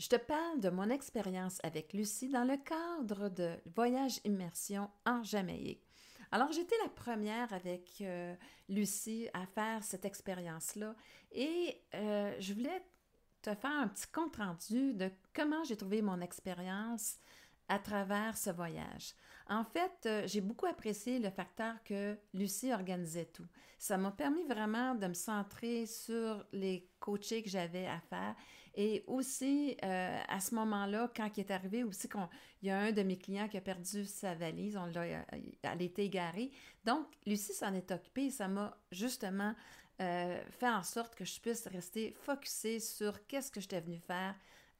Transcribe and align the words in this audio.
je 0.00 0.08
te 0.08 0.16
parle 0.16 0.60
de 0.60 0.70
mon 0.70 0.88
expérience 0.88 1.58
avec 1.62 1.92
Lucie 1.92 2.30
dans 2.30 2.44
le 2.44 2.56
cadre 2.56 3.28
de 3.28 3.56
voyage 3.76 4.18
immersion 4.24 4.88
en 5.04 5.22
Jamaïque. 5.22 5.86
Alors, 6.32 6.50
j'étais 6.52 6.76
la 6.82 6.88
première 6.88 7.52
avec 7.52 7.98
euh, 8.00 8.34
Lucie 8.70 9.28
à 9.34 9.44
faire 9.44 9.84
cette 9.84 10.06
expérience-là 10.06 10.94
et 11.32 11.76
euh, 11.94 12.34
je 12.40 12.54
voulais 12.54 12.82
te 13.42 13.54
faire 13.54 13.72
un 13.72 13.88
petit 13.88 14.06
compte-rendu 14.06 14.94
de 14.94 15.10
comment 15.34 15.64
j'ai 15.64 15.76
trouvé 15.76 16.00
mon 16.00 16.22
expérience 16.22 17.16
à 17.68 17.78
travers 17.78 18.38
ce 18.38 18.48
voyage. 18.48 19.14
En 19.50 19.64
fait, 19.64 20.06
euh, 20.06 20.22
j'ai 20.26 20.40
beaucoup 20.40 20.66
apprécié 20.66 21.18
le 21.18 21.28
facteur 21.28 21.74
que 21.84 22.16
Lucie 22.32 22.72
organisait 22.72 23.26
tout. 23.26 23.46
Ça 23.78 23.98
m'a 23.98 24.12
permis 24.12 24.44
vraiment 24.44 24.94
de 24.94 25.08
me 25.08 25.14
centrer 25.14 25.84
sur 25.84 26.46
les 26.52 26.88
coachés 27.00 27.42
que 27.42 27.50
j'avais 27.50 27.86
à 27.86 28.00
faire 28.00 28.34
et 28.74 29.04
aussi, 29.06 29.76
euh, 29.82 30.20
à 30.28 30.40
ce 30.40 30.54
moment-là, 30.54 31.10
quand 31.14 31.28
il 31.36 31.40
est 31.40 31.50
arrivé 31.50 31.84
aussi 31.84 32.08
qu'il 32.08 32.28
y 32.62 32.70
a 32.70 32.78
un 32.78 32.92
de 32.92 33.02
mes 33.02 33.18
clients 33.18 33.48
qui 33.48 33.56
a 33.56 33.60
perdu 33.60 34.04
sa 34.04 34.34
valise, 34.34 34.76
on 34.76 34.86
l'a, 34.86 35.02
euh, 35.02 35.22
elle 35.62 35.82
était 35.82 36.04
égarée. 36.04 36.50
Donc, 36.84 37.06
Lucie 37.26 37.52
s'en 37.52 37.74
est 37.74 37.90
occupée 37.90 38.30
ça 38.30 38.48
m'a 38.48 38.76
justement 38.90 39.54
fait 39.98 40.66
en 40.66 40.82
sorte 40.82 41.14
que 41.14 41.26
je 41.26 41.38
puisse 41.38 41.66
rester 41.66 42.16
focusée 42.22 42.80
sur 42.80 43.26
qu'est-ce 43.26 43.50
que 43.50 43.60
j'étais 43.60 43.82
venue 43.82 43.98
faire 43.98 44.34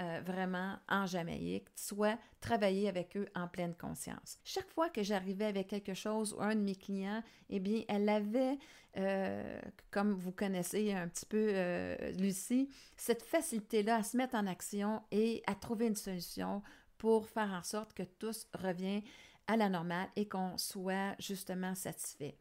euh, 0.00 0.20
vraiment 0.24 0.76
en 0.88 1.06
Jamaïque, 1.06 1.68
soit 1.76 2.18
travailler 2.40 2.88
avec 2.88 3.16
eux 3.16 3.28
en 3.36 3.46
pleine 3.46 3.76
conscience. 3.76 4.40
Chaque 4.42 4.68
fois 4.70 4.88
que 4.88 5.04
j'arrivais 5.04 5.44
avec 5.44 5.68
quelque 5.68 5.94
chose 5.94 6.32
ou 6.32 6.42
un 6.42 6.56
de 6.56 6.60
mes 6.60 6.74
clients, 6.74 7.22
eh 7.48 7.60
bien, 7.60 7.82
elle 7.86 8.08
avait, 8.08 8.58
euh, 8.96 9.60
comme 9.92 10.12
vous 10.14 10.32
connaissez 10.32 10.92
un 10.92 11.06
petit 11.06 11.26
peu 11.26 11.46
euh, 11.50 12.10
Lucie, 12.18 12.68
cette 12.96 13.22
facilité-là 13.22 13.98
à 13.98 14.02
se 14.02 14.16
mettre 14.16 14.34
en 14.34 14.48
action 14.48 15.00
et 15.12 15.44
à 15.46 15.54
trouver 15.54 15.86
une 15.86 15.94
solution 15.94 16.60
pour 16.98 17.28
faire 17.28 17.52
en 17.52 17.62
sorte 17.62 17.94
que 17.94 18.02
tous 18.02 18.48
reviennent 18.52 19.04
à 19.46 19.56
la 19.56 19.68
normale 19.68 20.08
et 20.16 20.26
qu'on 20.26 20.58
soit 20.58 21.14
justement 21.20 21.76
satisfait. 21.76 22.36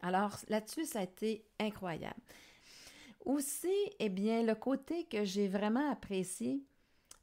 Alors 0.00 0.38
là-dessus, 0.48 0.86
ça 0.86 1.00
a 1.00 1.04
été 1.04 1.44
incroyable. 1.60 2.20
Aussi, 3.24 3.74
eh 3.98 4.08
bien, 4.08 4.42
le 4.42 4.54
côté 4.54 5.04
que 5.04 5.24
j'ai 5.24 5.48
vraiment 5.48 5.90
apprécié, 5.90 6.64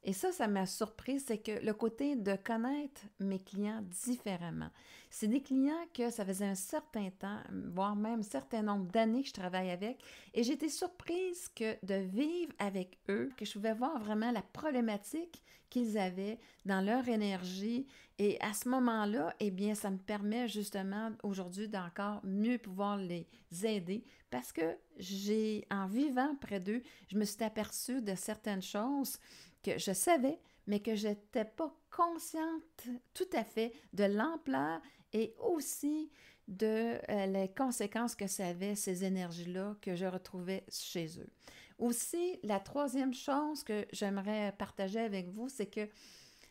et 0.04 0.12
ça, 0.12 0.32
ça 0.32 0.48
m'a 0.48 0.66
surpris, 0.66 1.18
c'est 1.18 1.38
que 1.38 1.64
le 1.64 1.72
côté 1.72 2.14
de 2.14 2.36
connaître 2.36 3.00
mes 3.20 3.38
clients 3.38 3.82
différemment. 4.04 4.70
C'est 5.08 5.28
des 5.28 5.42
clients 5.42 5.86
que 5.94 6.10
ça 6.10 6.24
faisait 6.24 6.44
un 6.44 6.54
certain 6.54 7.08
temps, 7.10 7.40
voire 7.72 7.96
même 7.96 8.20
un 8.20 8.22
certain 8.22 8.62
nombre 8.62 8.90
d'années 8.90 9.22
que 9.22 9.28
je 9.28 9.34
travaille 9.34 9.70
avec, 9.70 9.98
et 10.34 10.42
j'étais 10.42 10.68
surprise 10.68 11.48
que 11.54 11.76
de 11.86 11.94
vivre 11.94 12.52
avec 12.58 12.98
eux, 13.08 13.30
que 13.36 13.44
je 13.44 13.52
pouvais 13.52 13.74
voir 13.74 13.98
vraiment 13.98 14.30
la 14.30 14.42
problématique 14.42 15.42
qu'ils 15.70 15.98
avaient 15.98 16.38
dans 16.66 16.80
leur 16.80 17.08
énergie. 17.08 17.86
Et 18.18 18.40
à 18.40 18.52
ce 18.52 18.68
moment-là, 18.68 19.34
eh 19.40 19.50
bien, 19.50 19.74
ça 19.74 19.90
me 19.90 19.98
permet 19.98 20.46
justement 20.46 21.10
aujourd'hui 21.22 21.68
d'encore 21.68 22.20
mieux 22.22 22.58
pouvoir 22.58 22.96
les 22.96 23.26
aider 23.64 24.04
parce 24.30 24.52
que 24.52 24.76
j'ai, 24.98 25.64
en 25.70 25.86
vivant 25.86 26.36
près 26.40 26.60
d'eux, 26.60 26.82
je 27.08 27.16
me 27.16 27.24
suis 27.24 27.42
aperçue 27.42 28.02
de 28.02 28.14
certaines 28.14 28.62
choses 28.62 29.18
que 29.64 29.78
je 29.78 29.92
savais, 29.92 30.38
mais 30.66 30.80
que 30.80 30.94
je 30.94 31.08
n'étais 31.08 31.44
pas 31.44 31.74
consciente 31.90 32.88
tout 33.14 33.28
à 33.32 33.44
fait 33.44 33.72
de 33.92 34.04
l'ampleur 34.04 34.80
et 35.12 35.34
aussi 35.38 36.10
de 36.48 36.98
euh, 37.08 37.26
les 37.26 37.48
conséquences 37.48 38.14
que 38.14 38.26
ça 38.26 38.48
avait, 38.48 38.74
ces 38.74 39.04
énergies-là 39.04 39.76
que 39.80 39.94
je 39.94 40.04
retrouvais 40.04 40.64
chez 40.68 41.18
eux. 41.18 41.30
Aussi, 41.78 42.38
la 42.42 42.60
troisième 42.60 43.14
chose 43.14 43.64
que 43.64 43.86
j'aimerais 43.92 44.52
partager 44.58 45.00
avec 45.00 45.28
vous, 45.28 45.48
c'est 45.48 45.66
que 45.66 45.88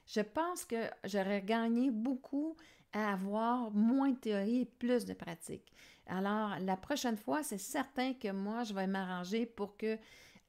je 0.07 0.21
pense 0.21 0.65
que 0.65 0.89
j'aurais 1.05 1.41
gagné 1.41 1.91
beaucoup 1.91 2.57
à 2.91 3.13
avoir 3.13 3.71
moins 3.71 4.09
de 4.09 4.17
théorie 4.17 4.61
et 4.61 4.65
plus 4.65 5.05
de 5.05 5.13
pratique. 5.13 5.71
Alors, 6.07 6.57
la 6.59 6.75
prochaine 6.75 7.17
fois, 7.17 7.43
c'est 7.43 7.57
certain 7.57 8.13
que 8.13 8.31
moi, 8.31 8.63
je 8.63 8.73
vais 8.73 8.87
m'arranger 8.87 9.45
pour 9.45 9.77
que 9.77 9.97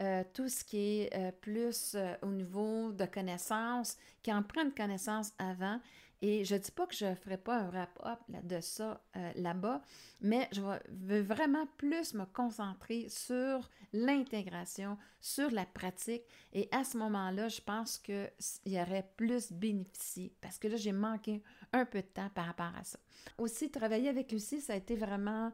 euh, 0.02 0.24
tout 0.32 0.48
ce 0.48 0.64
qui 0.64 0.78
est 0.78 1.16
euh, 1.16 1.30
plus 1.40 1.94
euh, 1.94 2.14
au 2.22 2.26
niveau 2.26 2.90
de 2.90 3.04
connaissances, 3.04 3.96
qui 4.22 4.32
en 4.32 4.42
prennent 4.42 4.72
connaissance 4.72 5.32
avant. 5.38 5.80
Et 6.20 6.44
je 6.44 6.54
ne 6.54 6.60
dis 6.60 6.70
pas 6.70 6.86
que 6.86 6.94
je 6.94 7.04
ne 7.04 7.14
ferai 7.14 7.36
pas 7.36 7.58
un 7.58 7.70
wrap-up 7.70 8.18
de 8.44 8.58
ça 8.60 9.02
là-bas, 9.34 9.82
mais 10.22 10.48
je 10.52 10.62
veux 10.88 11.20
vraiment 11.20 11.66
plus 11.76 12.14
me 12.14 12.24
concentrer 12.24 13.08
sur 13.10 13.68
l'intégration, 13.92 14.96
sur 15.20 15.50
la 15.50 15.66
pratique. 15.66 16.22
Et 16.54 16.66
à 16.72 16.82
ce 16.82 16.96
moment-là, 16.96 17.48
je 17.48 17.60
pense 17.60 17.98
qu'il 17.98 18.30
y 18.64 18.80
aurait 18.80 19.06
plus 19.18 19.52
bénéficié 19.52 20.32
parce 20.40 20.58
que 20.58 20.68
là, 20.68 20.76
j'ai 20.76 20.92
manqué 20.92 21.42
un 21.74 21.84
peu 21.84 22.00
de 22.00 22.06
temps 22.06 22.30
par 22.34 22.46
rapport 22.46 22.72
à 22.74 22.84
ça. 22.84 22.98
Aussi, 23.36 23.70
travailler 23.70 24.08
avec 24.08 24.32
Lucie, 24.32 24.62
ça 24.62 24.72
a 24.72 24.76
été 24.76 24.96
vraiment 24.96 25.52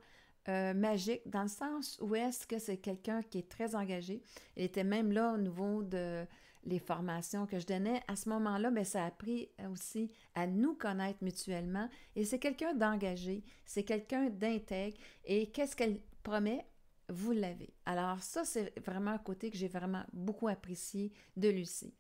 euh, 0.49 0.75
magique 0.75 1.23
dans 1.27 1.43
le 1.43 1.49
sens 1.49 1.99
où 2.01 2.15
est-ce 2.15 2.47
que 2.47 2.59
c'est 2.59 2.78
quelqu'un 2.78 3.23
qui 3.23 3.39
est 3.39 3.49
très 3.49 3.75
engagé. 3.75 4.23
Il 4.56 4.65
était 4.65 4.84
même 4.84 5.12
là 5.12 5.34
au 5.34 5.39
niveau 5.39 5.83
de 5.83 6.25
les 6.65 6.78
formations 6.78 7.47
que 7.47 7.59
je 7.59 7.67
donnais. 7.67 8.03
À 8.09 8.17
ce 8.17 8.28
moment-là, 8.31 8.71
mais 8.71 8.84
ça 8.84 9.05
a 9.05 9.06
appris 9.06 9.51
aussi 9.71 10.11
à 10.34 10.47
nous 10.47 10.75
connaître 10.75 11.23
mutuellement. 11.23 11.89
Et 12.17 12.25
c'est 12.25 12.39
quelqu'un 12.39 12.75
d'engagé, 12.75 13.45
c'est 13.65 13.84
quelqu'un 13.84 14.31
d'intègre. 14.31 14.97
Et 15.25 15.51
qu'est-ce 15.51 15.77
qu'elle 15.77 16.01
promet? 16.23 16.65
Vous 17.09 17.33
l'avez. 17.33 17.75
Alors 17.87 18.22
ça, 18.22 18.45
c'est 18.45 18.78
vraiment 18.81 19.11
un 19.12 19.19
côté 19.19 19.51
que 19.51 19.57
j'ai 19.57 19.69
vraiment 19.69 20.05
beaucoup 20.12 20.49
apprécié 20.49 21.12
de 21.37 21.49
Lucie. 21.49 21.93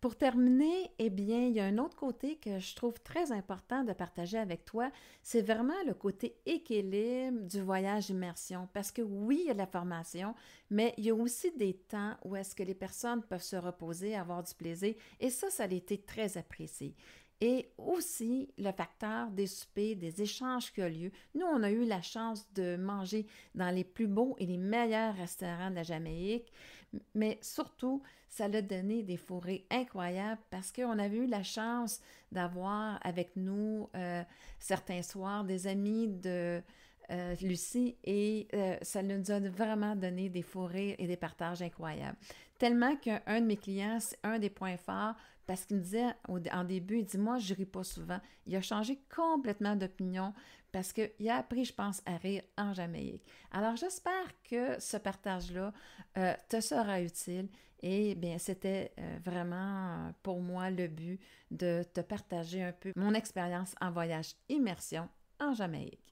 Pour 0.00 0.16
terminer, 0.16 0.90
eh 0.98 1.10
bien, 1.10 1.46
il 1.46 1.52
y 1.52 1.60
a 1.60 1.66
un 1.66 1.76
autre 1.76 1.96
côté 1.96 2.36
que 2.36 2.58
je 2.58 2.74
trouve 2.74 2.98
très 3.00 3.32
important 3.32 3.84
de 3.84 3.92
partager 3.92 4.38
avec 4.38 4.64
toi, 4.64 4.90
c'est 5.22 5.42
vraiment 5.42 5.74
le 5.86 5.92
côté 5.92 6.36
équilibre 6.46 7.42
du 7.46 7.60
voyage 7.60 8.08
immersion. 8.08 8.66
Parce 8.72 8.92
que 8.92 9.02
oui, 9.02 9.40
il 9.42 9.48
y 9.48 9.50
a 9.50 9.52
de 9.52 9.58
la 9.58 9.66
formation, 9.66 10.34
mais 10.70 10.94
il 10.96 11.04
y 11.04 11.10
a 11.10 11.14
aussi 11.14 11.52
des 11.52 11.74
temps 11.74 12.16
où 12.24 12.34
est-ce 12.34 12.54
que 12.54 12.62
les 12.62 12.74
personnes 12.74 13.22
peuvent 13.22 13.42
se 13.42 13.56
reposer, 13.56 14.16
avoir 14.16 14.42
du 14.42 14.54
plaisir, 14.54 14.94
et 15.20 15.28
ça, 15.28 15.50
ça 15.50 15.64
a 15.64 15.66
été 15.66 15.98
très 15.98 16.38
apprécié 16.38 16.94
et 17.40 17.72
aussi 17.78 18.52
le 18.58 18.70
facteur 18.70 19.30
des 19.30 19.46
soupers, 19.46 19.96
des 19.96 20.20
échanges 20.20 20.72
qui 20.72 20.82
ont 20.82 20.88
lieu. 20.88 21.10
Nous, 21.34 21.46
on 21.46 21.62
a 21.62 21.70
eu 21.70 21.84
la 21.84 22.02
chance 22.02 22.46
de 22.52 22.76
manger 22.76 23.26
dans 23.54 23.74
les 23.74 23.84
plus 23.84 24.06
beaux 24.06 24.36
et 24.38 24.46
les 24.46 24.58
meilleurs 24.58 25.14
restaurants 25.14 25.70
de 25.70 25.76
la 25.76 25.82
Jamaïque, 25.82 26.52
mais 27.14 27.38
surtout, 27.42 28.02
ça 28.28 28.44
a 28.44 28.62
donné 28.62 29.02
des 29.02 29.16
forêts 29.16 29.64
incroyables 29.70 30.40
parce 30.50 30.72
qu'on 30.72 30.98
avait 30.98 31.18
eu 31.18 31.26
la 31.26 31.42
chance 31.42 32.00
d'avoir 32.32 32.98
avec 33.04 33.36
nous 33.36 33.88
euh, 33.96 34.22
certains 34.58 35.02
soirs 35.02 35.44
des 35.44 35.66
amis 35.66 36.08
de 36.08 36.62
euh, 37.10 37.34
Lucie 37.42 37.96
et 38.04 38.46
euh, 38.54 38.76
ça 38.82 39.02
nous 39.02 39.30
a 39.30 39.40
vraiment 39.40 39.96
donné 39.96 40.28
des 40.28 40.42
forêts 40.42 40.94
et 40.98 41.06
des 41.06 41.16
partages 41.16 41.60
incroyables. 41.60 42.16
Tellement 42.60 42.94
qu'un 42.94 43.40
de 43.40 43.46
mes 43.46 43.56
clients, 43.56 44.00
c'est 44.00 44.18
un 44.22 44.38
des 44.38 44.50
points 44.50 44.76
forts, 44.76 45.14
parce 45.46 45.64
qu'il 45.64 45.78
me 45.78 45.82
disait 45.82 46.12
en 46.28 46.62
début, 46.62 46.98
il 46.98 47.06
dit 47.06 47.16
Moi, 47.16 47.38
je 47.38 47.54
ris 47.54 47.64
pas 47.64 47.84
souvent. 47.84 48.20
Il 48.46 48.54
a 48.54 48.60
changé 48.60 49.00
complètement 49.16 49.76
d'opinion 49.76 50.34
parce 50.70 50.92
qu'il 50.92 51.30
a 51.30 51.38
appris, 51.38 51.64
je 51.64 51.72
pense, 51.72 52.02
à 52.04 52.18
rire 52.18 52.42
en 52.58 52.74
Jamaïque. 52.74 53.24
Alors, 53.50 53.76
j'espère 53.76 54.42
que 54.44 54.78
ce 54.78 54.98
partage-là 54.98 55.72
euh, 56.18 56.34
te 56.50 56.60
sera 56.60 57.00
utile. 57.00 57.48
Et 57.80 58.14
bien, 58.14 58.36
c'était 58.36 58.92
euh, 58.98 59.18
vraiment 59.24 60.12
pour 60.22 60.42
moi 60.42 60.68
le 60.68 60.86
but 60.86 61.18
de 61.50 61.82
te 61.94 62.02
partager 62.02 62.62
un 62.62 62.72
peu 62.72 62.92
mon 62.94 63.14
expérience 63.14 63.74
en 63.80 63.90
voyage 63.90 64.34
immersion 64.50 65.08
en 65.40 65.54
Jamaïque. 65.54 66.09